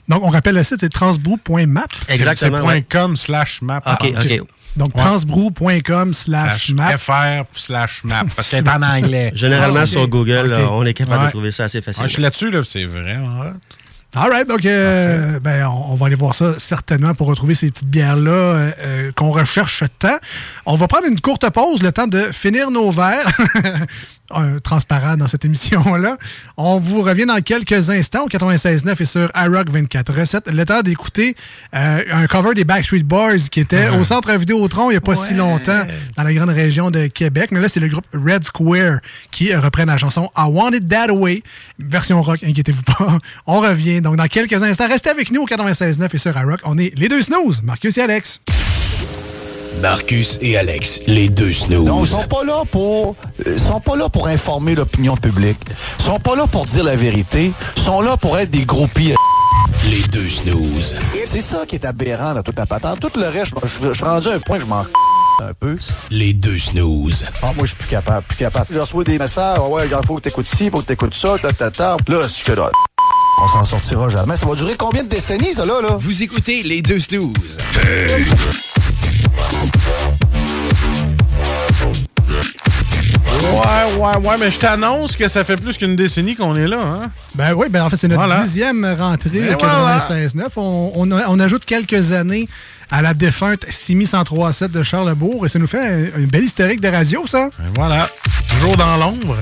[0.09, 1.85] Donc, on rappelle le site, c'est transbrou.map.
[2.09, 2.57] Exactement.
[2.57, 2.85] C'est ouais.
[2.89, 3.81] .com slash map.
[3.85, 4.41] OK, OK.
[4.75, 5.01] Donc, Ouais.
[5.01, 6.97] transbrou.com slash map.
[6.97, 8.25] FR slash map.
[8.35, 9.31] Parce qu'elle est en anglais.
[9.35, 9.87] Généralement, Ah, ok.
[9.87, 11.25] sur Google, on est capable Ouais.
[11.27, 12.07] de trouver ça assez facilement.
[12.07, 13.53] je suis là-dessus, là, c'est vraiment hot.
[14.15, 17.71] All right, donc euh, ben, on, on va aller voir ça certainement pour retrouver ces
[17.71, 20.17] petites bières-là euh, euh, qu'on recherche tant.
[20.67, 23.25] On va prendre une courte pause, le temps de finir nos verres.
[24.63, 26.17] Transparent dans cette émission-là.
[26.57, 30.51] On vous revient dans quelques instants au 96.9 et sur iRock 24.7.
[30.51, 31.35] Le temps d'écouter
[31.75, 35.15] euh, un cover des Backstreet Boys qui était au Centre Vidéotron il n'y a pas
[35.15, 35.83] si longtemps
[36.17, 37.49] dans la grande région de Québec.
[37.51, 38.99] Mais là, c'est le groupe Red Square
[39.31, 41.43] qui reprend la chanson I Want It That Way.
[41.79, 43.17] Version rock, inquiétez-vous pas.
[43.45, 44.87] On revient donc dans quelques instants.
[44.87, 46.59] Restez avec nous au 96.9 et sur iRock.
[46.63, 48.39] On est les deux snooze, Marcus et Alex.
[49.81, 51.85] Marcus et Alex, les deux snooze.
[51.85, 55.59] Non, ils sont pas là pour ils sont pas là pour informer l'opinion publique.
[55.99, 57.51] Ils sont pas là pour dire la vérité.
[57.77, 59.17] Ils sont là pour être des gros pires.
[59.89, 60.95] Les deux snooze.
[61.25, 62.99] C'est ça qui est aberrant dans toute la patente.
[62.99, 64.85] Tout le reste, je, suis rendu à un point que je m'en
[65.41, 65.77] un peu.
[66.11, 67.25] Les deux snooze.
[67.41, 68.67] Ah, moi, je suis plus capable, plus capable.
[68.71, 71.35] Je reçois des messages, Ah ouais, il faut que t'écoutes ci, faut que t'écoutes ça,
[71.41, 71.97] ta, ta, ta.
[72.07, 72.69] Là, je là.
[73.41, 74.37] On s'en sortira jamais.
[74.37, 75.97] Ça va durer combien de décennies, ça, là, là?
[75.99, 77.57] Vous écoutez les deux snooze.
[83.41, 86.79] Ouais, ouais, ouais, mais je t'annonce que ça fait plus qu'une décennie qu'on est là,
[86.81, 87.01] hein?
[87.35, 88.43] Ben oui, ben en fait, c'est notre Voilà.
[88.43, 90.43] dixième rentrée Ben au 96.9.
[90.57, 92.47] On, on, a- on ajoute quelques années
[92.95, 95.79] à la défunte Simi 103.7 de Charlebourg et ça nous fait
[96.13, 97.49] un, un bel historique de radio, ça.
[97.73, 98.07] Voilà.
[98.49, 99.35] Toujours dans l'ombre.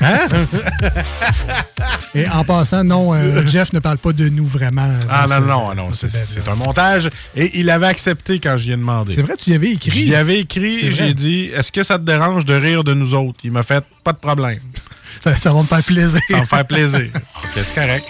[0.00, 0.20] Hein?
[2.14, 4.88] Et en passant, non, euh, Jeff ne parle pas de nous vraiment.
[5.10, 6.20] Ah non, ce- non, non, c'est bed-là.
[6.32, 7.10] c'est un montage.
[7.36, 9.12] Et il avait accepté quand j'y ai demandé.
[9.14, 9.90] C'est vrai, tu y avais écrit.
[10.06, 13.14] J'y avais écrit et j'ai dit Est-ce que ça te dérange de rire de nous
[13.14, 13.38] autres?
[13.44, 14.60] Il m'a fait Pas de problème.
[15.20, 16.20] Ça, ça va me faire plaisir.
[16.28, 17.08] Ça va me faire plaisir.
[17.14, 18.04] Ok, c'est correct.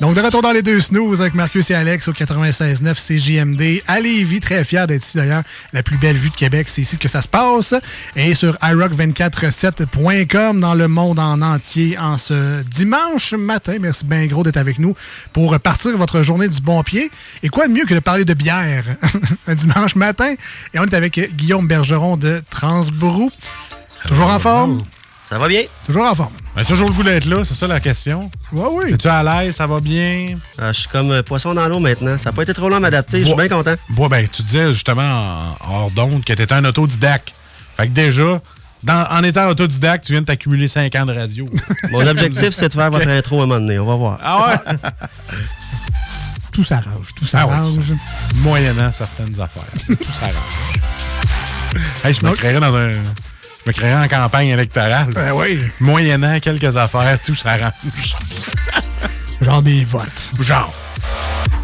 [0.00, 4.00] Donc, de retour dans les deux snooze avec Marcus et Alex au 96.9 CJMD à
[4.00, 4.40] Lévis.
[4.40, 5.42] Très fier d'être ici d'ailleurs.
[5.72, 7.74] La plus belle vue de Québec, c'est ici que ça se passe.
[8.16, 13.76] Et sur iRock247.com dans le monde en entier en ce dimanche matin.
[13.80, 14.94] Merci bien gros d'être avec nous
[15.32, 17.10] pour partir votre journée du bon pied.
[17.42, 18.84] Et quoi de mieux que de parler de bière
[19.46, 20.34] un dimanche matin?
[20.74, 23.30] Et on est avec Guillaume Bergeron de Transbrou.
[24.06, 24.78] Toujours en forme?
[25.32, 25.62] Ça va bien?
[25.86, 26.32] Toujours en forme.
[26.54, 28.30] Ben, toujours le goût d'être là, c'est ça la question.
[28.52, 28.92] Oui, oui.
[28.92, 29.56] Es-tu à l'aise?
[29.56, 30.34] Ça va bien?
[30.58, 32.18] Ah, je suis comme euh, poisson dans l'eau maintenant.
[32.18, 33.20] Ça n'a pas été trop long à m'adapter.
[33.20, 33.74] Je suis bien content.
[33.88, 37.32] Bon, ben, tu disais justement en, hors d'onde que tu étais un autodidacte.
[37.78, 38.42] Fait que déjà,
[38.82, 41.48] dans- en étant autodidacte, tu viens de t'accumuler 5 ans de radio.
[41.90, 43.78] Mon objectif, c'est de faire votre intro à un moment donné.
[43.78, 44.18] On va voir.
[44.22, 44.76] Ah ouais?
[46.52, 47.14] Tout s'arrange.
[47.16, 47.78] Tout Ah ouais, s'arrange.
[48.34, 49.62] Moyennant certaines affaires.
[49.86, 50.34] Tout s'arrange.
[52.04, 52.90] Hey, je me créerais dans un.
[53.64, 55.08] Je me créerais en campagne électorale.
[55.14, 55.58] Ben oui.
[55.80, 57.72] Moyennant quelques affaires, tout s'arrange.
[59.40, 60.32] Genre des votes.
[60.40, 60.72] Genre.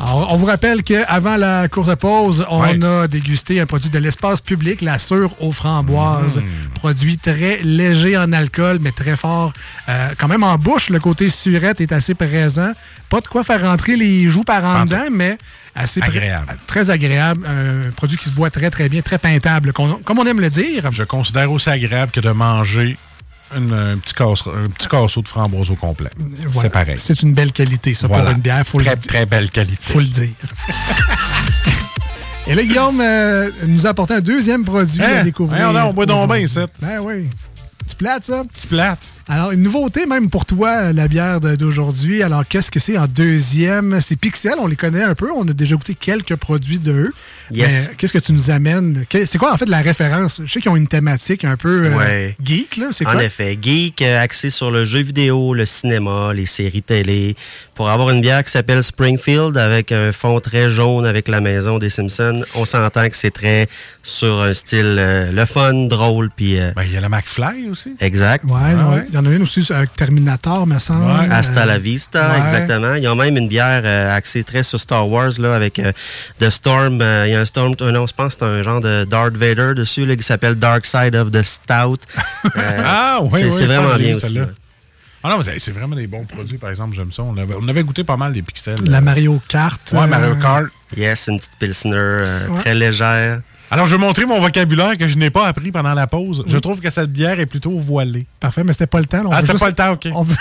[0.00, 2.82] Alors, on vous rappelle qu'avant la courte pause, on Ouais.
[2.84, 6.38] a dégusté un produit de l'espace public, la sure aux framboises.
[6.38, 6.68] Mmh.
[6.74, 9.52] Produit très léger en alcool, mais très fort.
[9.88, 12.70] Euh, quand même en bouche, le côté surette est assez présent.
[13.08, 15.38] Pas de quoi faire rentrer les joues par en dedans, mais
[15.74, 16.58] assez Agréable.
[16.66, 17.46] très agréable.
[17.46, 20.90] Un produit qui se boit très, très bien, très peintable, comme on aime le dire.
[20.92, 22.98] Je considère aussi agréable que de manger
[23.56, 26.10] une- un, petit casse- un petit casseau de framboise au complet.
[26.18, 26.60] Voilà.
[26.60, 26.96] C'est pareil.
[26.98, 28.24] C'est une belle qualité, ça, Voilà.
[28.24, 28.66] pour une bière.
[28.66, 29.78] Faut très, le très belle qualité.
[29.80, 30.28] faut le dire.
[32.46, 35.18] Et là, Guillaume euh, nous a apporté un deuxième produit Hein?
[35.20, 35.70] à découvrir.
[35.70, 36.66] Voyons donc, on boit donc bien, ça.
[36.80, 37.28] Ben oui.
[37.86, 38.42] Tu plates, ça?
[38.54, 39.00] C'est plate.
[39.30, 42.22] Alors, une nouveauté même pour toi, la bière d'aujourd'hui.
[42.22, 44.00] Alors, qu'est-ce que c'est en deuxième?
[44.00, 45.30] C'est Pixel, on les connaît un peu.
[45.36, 47.12] On a déjà goûté quelques produits d'eux.
[47.50, 47.88] Yes.
[47.90, 49.04] Mais qu'est-ce que tu nous amènes?
[49.10, 50.40] C'est quoi, en fait, la référence?
[50.44, 52.86] Je sais qu'ils ont une thématique un peu euh, geek, là.
[52.90, 57.36] C'est En effet, geek, euh, axé sur le jeu vidéo, le cinéma, les séries télé,
[57.74, 61.78] pour avoir une bière qui s'appelle Springfield avec un fond très jaune avec la maison
[61.78, 62.44] des Simpsons.
[62.54, 63.68] On s'entend que c'est très
[64.02, 66.58] sur un style euh, le fun, drôle, puis...
[66.58, 67.94] euh, Ben, il y a le McFly aussi.
[68.00, 68.44] Exact.
[68.44, 68.96] Ouais, Ah ouais.
[68.96, 69.06] ouais.
[69.20, 71.04] Il y en a une aussi avec Terminator, me semble.
[71.04, 71.28] Ouais.
[71.34, 72.38] Hasta Euh, la vista, ouais.
[72.44, 72.94] exactement.
[72.94, 75.92] Ils ont même une bière euh, axée très sur Star Wars, là, avec euh,
[76.38, 77.00] The Storm.
[77.02, 79.04] euh, Il y a un Storm, euh, non, je pense que c'est un genre de
[79.04, 81.98] Darth Vader dessus, là, qui s'appelle Dark Side of the Stout.
[82.56, 83.52] Euh, Ah, oui, c'est oui.
[83.58, 84.38] c'est vraiment bien aussi.
[85.24, 87.22] Ah non, c'est- c'est vraiment des bons produits, par exemple, j'aime ça.
[87.24, 88.76] On avait, on avait goûté pas mal des pixels.
[88.84, 89.80] La Mario Kart.
[89.92, 90.66] Ouais, Mario euh, Kart.
[90.96, 92.60] Yes, une petite pilsner euh, Ouais.
[92.60, 93.40] très légère.
[93.70, 96.42] Alors, je vais montrer mon vocabulaire que je n'ai pas appris pendant la pause.
[96.46, 98.26] Je trouve que cette bière est plutôt voilée.
[98.40, 99.22] Parfait, mais c'était pas le temps.
[99.26, 100.08] On ah, c'était juste- pas le temps, OK.
[100.14, 100.36] on veut-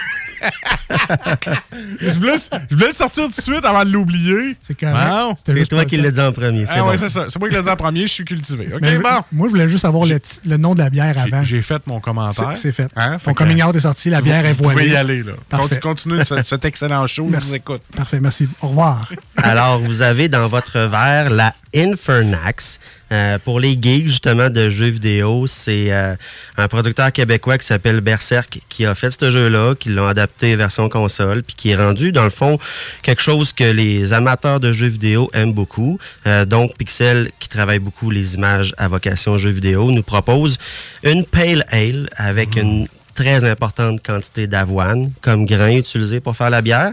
[2.02, 2.36] je, voulais,
[2.70, 4.56] je voulais le sortir tout de suite avant de l'oublier.
[4.62, 4.78] C'est.
[4.80, 6.66] C'était C'est toi qui l'as dit en premier.
[6.66, 6.90] C'est Ah bon.
[6.90, 7.26] ouais, c'est ça.
[7.30, 8.68] C'est moi qui l'ai dit en premier, je suis cultivé.
[8.74, 9.10] OK, Mais bon.
[9.32, 11.44] Moi, je voulais juste savoir le, le nom de la bière avant.
[11.44, 12.52] J'ai fait mon commentaire.
[12.56, 12.90] C'est fait.
[12.96, 13.18] Hein?
[13.24, 14.90] Ton Fait coming out est sorti, la bière est Vous pouvez voilée.
[14.92, 15.34] y aller, là.
[15.50, 15.80] Parfait.
[15.80, 17.26] Continuez ce- cet excellent show.
[17.28, 17.50] Je Merci.
[17.50, 17.82] vous écoute.
[17.96, 18.48] Parfait, merci.
[18.62, 19.10] Au revoir.
[19.38, 22.80] Alors, vous avez dans votre verre la Infernax.
[23.10, 26.16] Euh, pour les geeks, justement, de jeux vidéo, c'est euh,
[26.58, 30.90] un producteur québécois qui s'appelle Berserk qui a fait ce jeu-là, qui l'ont adapté version
[30.90, 32.60] console, puis qui est rendu, dans le fond,
[33.04, 36.00] quelque chose que les amateurs de jeux vidéo aiment beaucoup.
[36.26, 40.58] Euh, donc, Pixel, qui travaille beaucoup les images à vocation jeux vidéo, nous propose
[41.04, 46.62] une Pale Ale avec une très importante quantité d'avoine comme grain utilisé pour faire la
[46.62, 46.92] bière.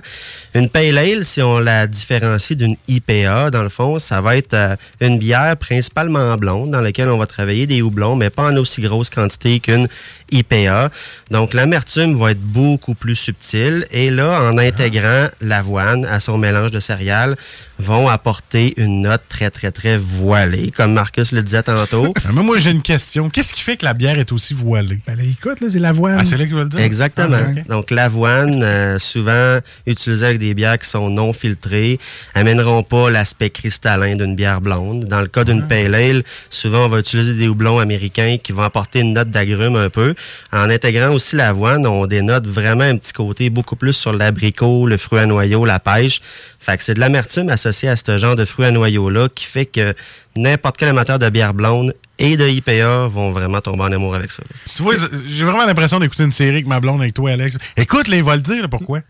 [0.55, 4.55] Une pale ale, si on la différencie d'une IPA, dans le fond, ça va être
[4.55, 8.57] euh, une bière principalement blonde dans laquelle on va travailler des houblons, mais pas en
[8.57, 9.87] aussi grosse quantité qu'une
[10.33, 10.91] IPA.
[11.31, 16.71] Donc l'amertume va être beaucoup plus subtile et là, en intégrant l'avoine à son mélange
[16.71, 17.37] de céréales,
[17.79, 22.13] vont apporter une note très, très, très voilée, comme Marcus le disait tantôt.
[22.33, 23.31] Mais moi, j'ai une question.
[23.31, 25.01] Qu'est-ce qui fait que la bière est aussi voilée?
[25.07, 26.19] Ben là, écoute, là, c'est l'avoine.
[26.21, 26.81] Ah, c'est là qu'ils veulent dire?
[26.81, 27.37] Exactement.
[27.41, 27.61] Ah.
[27.69, 31.99] Donc, l'avoine, euh, souvent utilisée avec des bières qui sont non filtrées,
[32.35, 35.05] amèneront pas l'aspect cristallin d'une bière blonde.
[35.05, 38.63] Dans le cas d'une pale ale, souvent, on va utiliser des houblons américains qui vont
[38.63, 40.15] apporter une note d'agrumes un peu.
[40.53, 44.97] En intégrant aussi l'avoine, on dénote vraiment un petit côté beaucoup plus sur l'abricot, le
[44.97, 46.21] fruit à noyau, la pêche.
[46.61, 49.67] Fait que c'est de l'amertume associée à ce genre de fruits à noyau-là qui fait
[49.67, 49.95] que
[50.37, 54.31] n'importe quel amateur de bière blonde et de IPA vont vraiment tomber en amour avec
[54.31, 54.43] ça.
[54.77, 54.95] Tu vois,
[55.29, 57.59] j'ai vraiment l'impression d'écouter une série avec ma blonde, avec toi, Alex.
[57.77, 59.01] Écoute, là, il va le dire, là, pourquoi?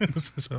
[0.16, 0.56] c'est ça.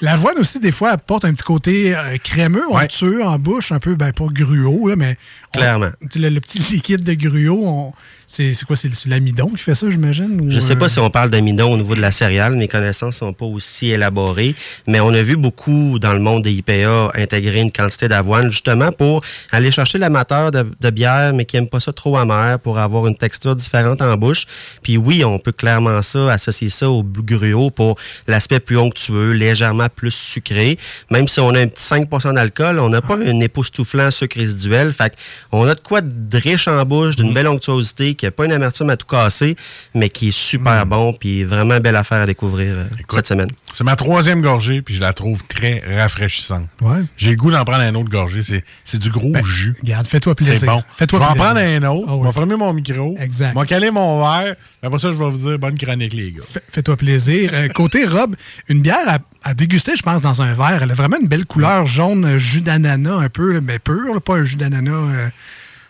[0.00, 2.84] L'avoine aussi, des fois, apporte un petit côté euh, crémeux, Ouais.
[2.84, 5.16] onctueux en bouche, un peu, ben pas gruau, là, mais.
[5.54, 5.90] on- Clairement.
[6.16, 7.92] le, le petit liquide de gruau, on-
[8.30, 8.76] c'est quoi?
[8.76, 10.50] C'est l'amidon qui fait ça, j'imagine?
[10.50, 13.16] Je sais euh, pas si on parle d'amidon au niveau de la céréale, mes connaissances
[13.16, 14.54] sont pas aussi élaborées,
[14.86, 18.92] mais on a vu beaucoup dans le monde des IPA intégrer une quantité d'avoine justement
[18.92, 22.78] pour aller chercher l'amateur de, de bière, mais qui aime pas ça trop amer, pour
[22.78, 24.46] avoir une texture différente en bouche.
[24.82, 29.88] Puis oui, on peut clairement ça associer ça au gruau pour l'aspect plus onctueux, légèrement
[29.88, 30.78] plus sucré.
[31.10, 34.92] Même si on a un petit 5% d'alcool, on n'a pas un époustouflant sucre résiduel.
[34.92, 35.14] Fait
[35.50, 38.52] on a de quoi de riche en bouche, d'une belle onctuosité, qui n'a pas une
[38.52, 39.56] amertume à tout casser,
[39.94, 43.48] mais qui est super bon, puis vraiment belle affaire à découvrir euh, cette semaine.
[43.72, 46.66] C'est ma troisième gorgée, puis je la trouve très rafraîchissante.
[46.82, 46.98] Ouais.
[47.16, 48.42] J'ai le goût d'en prendre un autre gorgée.
[48.42, 49.74] C'est, c'est du gros jus.
[49.82, 50.56] Regarde, fais-toi plaisir.
[50.58, 50.82] C'est bon.
[50.96, 52.06] Fais-toi je vais en prendre un autre.
[52.08, 52.20] Ah oui.
[52.22, 53.16] Je vais fermer mon micro.
[53.18, 53.52] Exact.
[53.54, 54.56] Je vais caler mon verre.
[54.82, 56.42] Après ça, je vais vous dire bonne chronique, les gars.
[56.48, 57.50] Fais- Fais-toi plaisir.
[57.54, 58.34] Euh, côté robe,
[58.68, 60.80] une bière à, à déguster, je pense, dans un verre.
[60.82, 64.20] Elle a vraiment une belle couleur jaune, euh, jus d'ananas un peu, mais pur, là,
[64.20, 64.92] pas un jus d'ananas.
[64.92, 65.28] euh,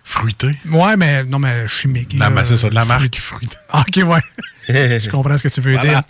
[0.09, 0.57] Fruité.
[0.71, 2.15] Ouais, mais non, mais chimique.
[2.19, 2.35] La, là.
[2.37, 3.57] ben, c'est ça, de la marque fruité.
[3.71, 4.21] Ah, ok, ouais.
[5.01, 5.89] je comprends ce que tu veux Voilà.
[5.91, 6.03] dire.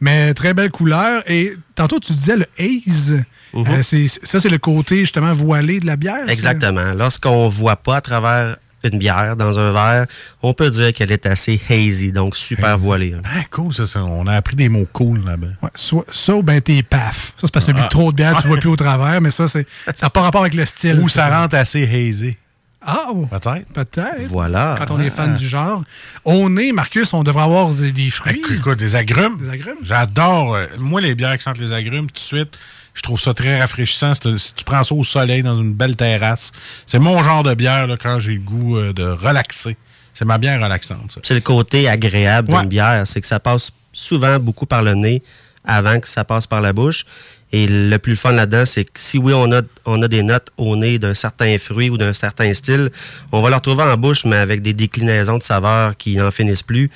[0.00, 1.22] Mais très belle couleur.
[1.28, 3.20] Et tantôt, tu disais le haze.
[3.52, 3.64] Mhm.
[3.68, 3.82] Euh,
[4.22, 6.26] ça, c'est le côté justement voilé de la bière.
[6.26, 6.32] ça?
[6.32, 6.94] Exactement.
[6.94, 10.06] Lorsqu'on voit pas à travers une bière dans un verre,
[10.42, 13.14] on peut dire qu'elle est assez hazy, donc super voilée.
[13.14, 13.20] hein.
[13.24, 14.04] Ah, cool, ça, ça.
[14.04, 15.48] On a appris des mots cool là-bas.
[15.60, 15.70] Ouais,
[16.12, 17.34] ça ou ben t'es paf.
[17.36, 17.88] Ça, c'est parce que tu Ah.
[17.90, 20.40] trop de bière, tu vois plus au travers, mais ça, c'est ça n'a pas rapport
[20.42, 20.98] avec le style.
[21.00, 22.36] Ou ça rentre assez hazy.
[22.82, 23.66] Ah, oh, Peut-être.
[23.74, 24.22] peut-être.
[24.30, 24.74] Voilà.
[24.78, 25.82] Quand on est fan du genre.
[26.24, 28.38] Au nez, Marcus, on devrait avoir des, des fruits.
[28.38, 29.38] Écoute, écoute, des agrumes.
[29.38, 29.76] Des agrumes.
[29.82, 30.54] J'adore.
[30.54, 32.56] euh, moi, les bières qui sentent les agrumes, tout de suite,
[32.94, 34.14] je trouve ça très rafraîchissant.
[34.14, 36.52] Si tu prends ça au soleil, dans une belle terrasse,
[36.86, 39.76] c'est mon genre de bière là, quand j'ai le goût euh, de relaxer.
[40.14, 41.20] C'est ma bière relaxante, ça.
[41.22, 42.60] C'est le côté agréable Ouais.
[42.60, 45.22] d'une bière, c'est que ça passe souvent beaucoup par le nez
[45.64, 47.04] avant que ça passe par la bouche.
[47.52, 50.50] Et le plus fun là-dedans, c'est que si oui, on a, on a des notes
[50.56, 52.90] au nez d'un certain fruit ou d'un certain style,
[53.32, 56.62] on va le retrouver en bouche, mais avec des déclinaisons de saveurs qui n'en finissent
[56.62, 56.90] plus.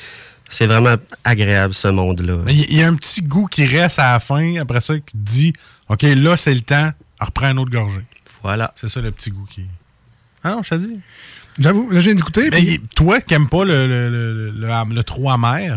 [0.49, 2.39] C'est vraiment agréable, ce monde-là.
[2.49, 5.53] Il y a un petit goût qui reste à la fin, après ça, qui dit
[5.89, 8.05] OK, là, c'est le temps, reprends un autre gorgée.
[8.43, 8.73] Voilà.
[8.81, 9.63] C'est ça le petit goût qui.
[10.45, 11.01] Ah non, je te dis.
[11.59, 12.51] J'avoue, là, j'ai d'écouter.
[12.51, 15.77] Mais puis- toi qui n'aimes pas le, le, le, le- le trop amer,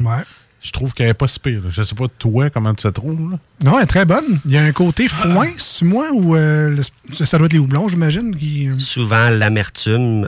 [0.67, 1.61] je trouve qu'elle n'est pas si pire.
[1.63, 1.69] là.
[1.69, 3.31] Je sais pas, toi, comment tu te trouves.
[3.31, 3.37] là?
[3.63, 4.39] Non, elle est très bonne.
[4.45, 6.77] Il y a un côté foin, c'est moi, ou euh,
[7.11, 8.35] ça, doit être les houblons, j'imagine.
[8.35, 8.69] Qui...
[8.77, 10.27] souvent l'amertume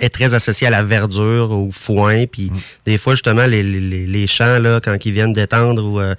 [0.00, 2.50] est très associée à la verdure, au foin, puis
[2.86, 6.14] des fois justement les, les, les champs là quand ils viennent d'étendre ou euh,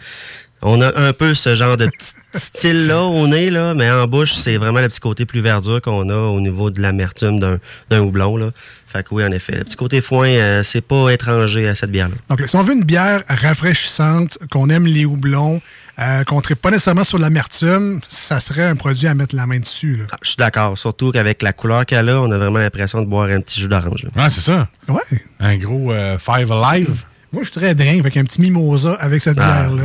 [0.62, 4.08] on a un peu ce genre de petit style là au nez là, mais en
[4.08, 7.60] bouche c'est vraiment le petit côté plus verdure qu'on a au niveau de l'amertume d'un
[7.90, 8.52] d'un houblon là.
[8.96, 11.92] Fait que oui en effet, le petit côté foin euh, c'est pas étranger à cette
[11.92, 12.16] bière là.
[12.30, 15.62] Donc, si on veut une bière rafraîchissante, qu'on aime les houblons,
[16.00, 19.48] euh, qu'on ne tripe pas nécessairement sur l'amertume, ça serait un produit à mettre la
[19.48, 19.98] main dessus.
[19.98, 20.06] Là.
[20.22, 23.28] Je suis d'accord, surtout qu'avec la couleur qu'elle a, on a vraiment l'impression de boire
[23.28, 24.08] un petit jus d'orange.
[24.16, 24.70] Ouais, c'est ça.
[24.88, 25.02] Ouais.
[25.42, 27.04] Un gros euh, Five Alive.
[27.36, 29.84] Moi, je suis très drink avec un petit mimosa avec cette Ah, bière-là.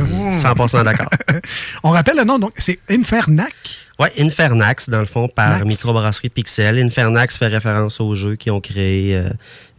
[0.55, 1.09] 100% d'accord.
[1.83, 3.53] On rappelle le nom, donc c'est Infernac?
[3.99, 6.79] Oui, Infernax, dans le fond, par microbrasserie Pixel.
[6.79, 9.15] Infernax fait référence aux jeux qu'ils ont créés.
[9.15, 9.29] euh,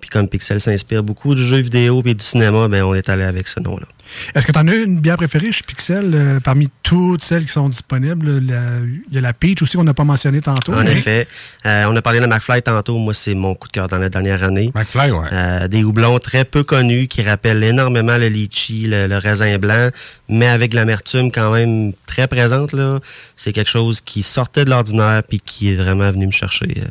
[0.02, 3.22] puis comme Pixel s'inspire beaucoup du jeu vidéo et du cinéma, ben on est allé
[3.22, 3.86] avec ce nom-là.
[4.34, 7.52] Est-ce que tu en as une bière préférée chez Pixel euh, parmi toutes celles qui
[7.52, 8.40] sont disponibles?
[8.40, 10.74] La- Il y a la Peach aussi qu'on n'a pas mentionné tantôt.
[10.74, 11.28] En mais- effet,
[11.66, 12.98] euh, on a parlé de McFly tantôt.
[12.98, 14.72] Moi, c'est mon coup de cœur dans la dernière année.
[14.74, 15.28] McFly, ouais.
[15.32, 19.88] Euh, des houblons très peu connus qui rappellent énormément le litchi, le, le raisin blanc,
[20.28, 22.72] mais avec l'amertume quand même très présente.
[22.72, 22.98] là.
[23.36, 26.82] C'est quelque chose qui sortait de l'ordinaire puis qui est vraiment venu me chercher.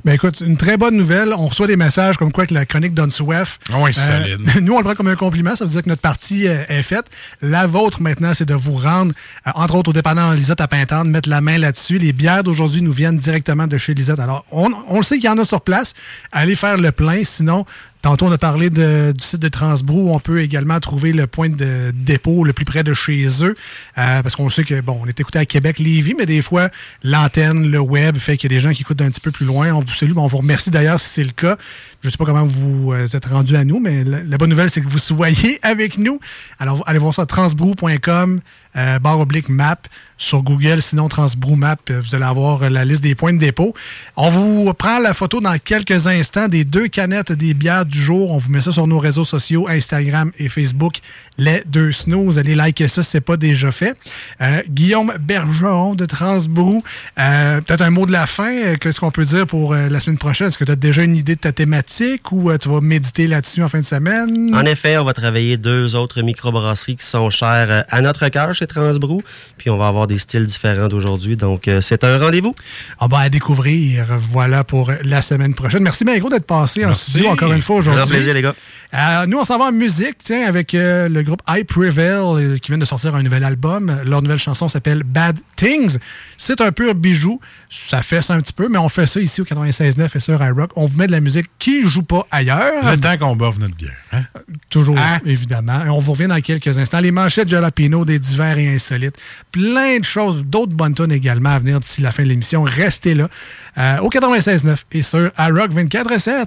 [0.00, 0.10] Euh.
[0.10, 1.32] Ben écoute, une très bonne nouvelle.
[1.32, 3.58] On reçoit des messages comme quoi que la chronique donne soif.
[3.72, 4.40] Ah oui, solide.
[4.62, 5.54] Nous, on le prend comme un compliment.
[5.54, 7.06] Ça veut dire que notre partie euh, est faite.
[7.42, 9.12] La vôtre, maintenant, c'est de vous rendre,
[9.46, 11.98] euh, entre autres, au dépanneur Lisette à Pintante, mettre la main là-dessus.
[11.98, 14.20] Les bières d'aujourd'hui nous viennent directement de chez Lisette.
[14.20, 15.94] Alors, on, on le sait qu'il y en a sur place.
[16.32, 17.22] Allez faire le plein.
[17.24, 17.66] Sinon,
[18.02, 21.92] Tantôt, on a parlé du site de Transbrou on peut également trouver le point de
[21.94, 23.54] dépôt le plus près de chez eux.
[23.98, 26.70] Euh, parce qu'on sait que, bon, on est écouté à Québec, Lévis, mais des fois,
[27.02, 29.46] l'antenne, le web fait qu'il y a des gens qui écoutent d'un petit peu plus
[29.46, 29.72] loin.
[29.72, 30.12] On vous salue.
[30.16, 31.56] On vous remercie d'ailleurs si c'est le cas.
[32.02, 34.70] Je ne sais pas comment vous euh, êtes rendu à nous, mais la, bonne nouvelle,
[34.70, 36.20] c'est que vous soyez avec nous.
[36.58, 38.40] Alors, allez voir ça, transbrou.com,
[38.76, 39.76] euh, barre oblique map
[40.20, 40.82] sur Google.
[40.82, 43.74] Sinon, Transbrou Map, euh, vous allez avoir euh, la liste des points de dépôt.
[44.16, 48.30] On vous prend la photo dans quelques instants des deux canettes des bières du jour.
[48.30, 50.98] On vous met ça sur nos réseaux sociaux, Instagram et Facebook,
[51.38, 52.24] les deux snows.
[52.24, 53.96] Vous allez liker ça si ce n'est pas déjà fait.
[54.42, 56.84] Euh, Guillaume Bergeron de Transbrou,
[57.16, 58.76] peut-être un mot de la fin.
[58.76, 60.48] Qu'est-ce qu'on peut dire pour la semaine prochaine?
[60.48, 63.62] Est-ce que tu as déjà une idée de ta thématique ou tu vas méditer là-dessus
[63.62, 64.54] en fin de semaine?
[64.54, 68.66] En effet, on va travailler deux autres microbrasseries qui sont chères à notre cœur chez
[68.66, 69.22] Transbrou.
[69.56, 71.36] Puis on va avoir des styles différents d'aujourd'hui.
[71.36, 72.54] Donc, euh, c'est un rendez-vous.
[72.98, 74.06] On va à découvrir.
[74.18, 75.82] Voilà pour la semaine prochaine.
[75.84, 78.00] Merci gros d'être passé en studio encore une fois aujourd'hui.
[78.00, 78.54] Grand plaisir, les gars.
[78.92, 82.72] Euh, nous, on s'en va en musique, tiens, avec euh, le groupe I Prevail, qui
[82.72, 83.96] vient de sortir un nouvel album.
[84.04, 85.98] Leur nouvelle chanson s'appelle Bad Things.
[86.42, 87.38] C'est un pur bijou.
[87.68, 90.42] Ça fait ça un petit peu, mais on fait ça ici au 96.9 et sur
[90.42, 90.70] iRock.
[90.74, 92.90] On vous met de la musique qui joue pas ailleurs.
[92.90, 93.92] Le temps qu'on boive notre bière.
[94.12, 94.22] Hein?
[94.70, 95.84] Toujours, évidemment.
[95.84, 97.00] Et on vous revient dans quelques instants.
[97.00, 99.16] Les manchettes Jalapino, des divers et insolites.
[99.52, 102.62] Plein de choses, d'autres bonnes tonnes également à venir d'ici la fin de l'émission.
[102.62, 103.28] Restez là
[103.76, 106.46] euh, au 96.9 et sur iRock 24.7.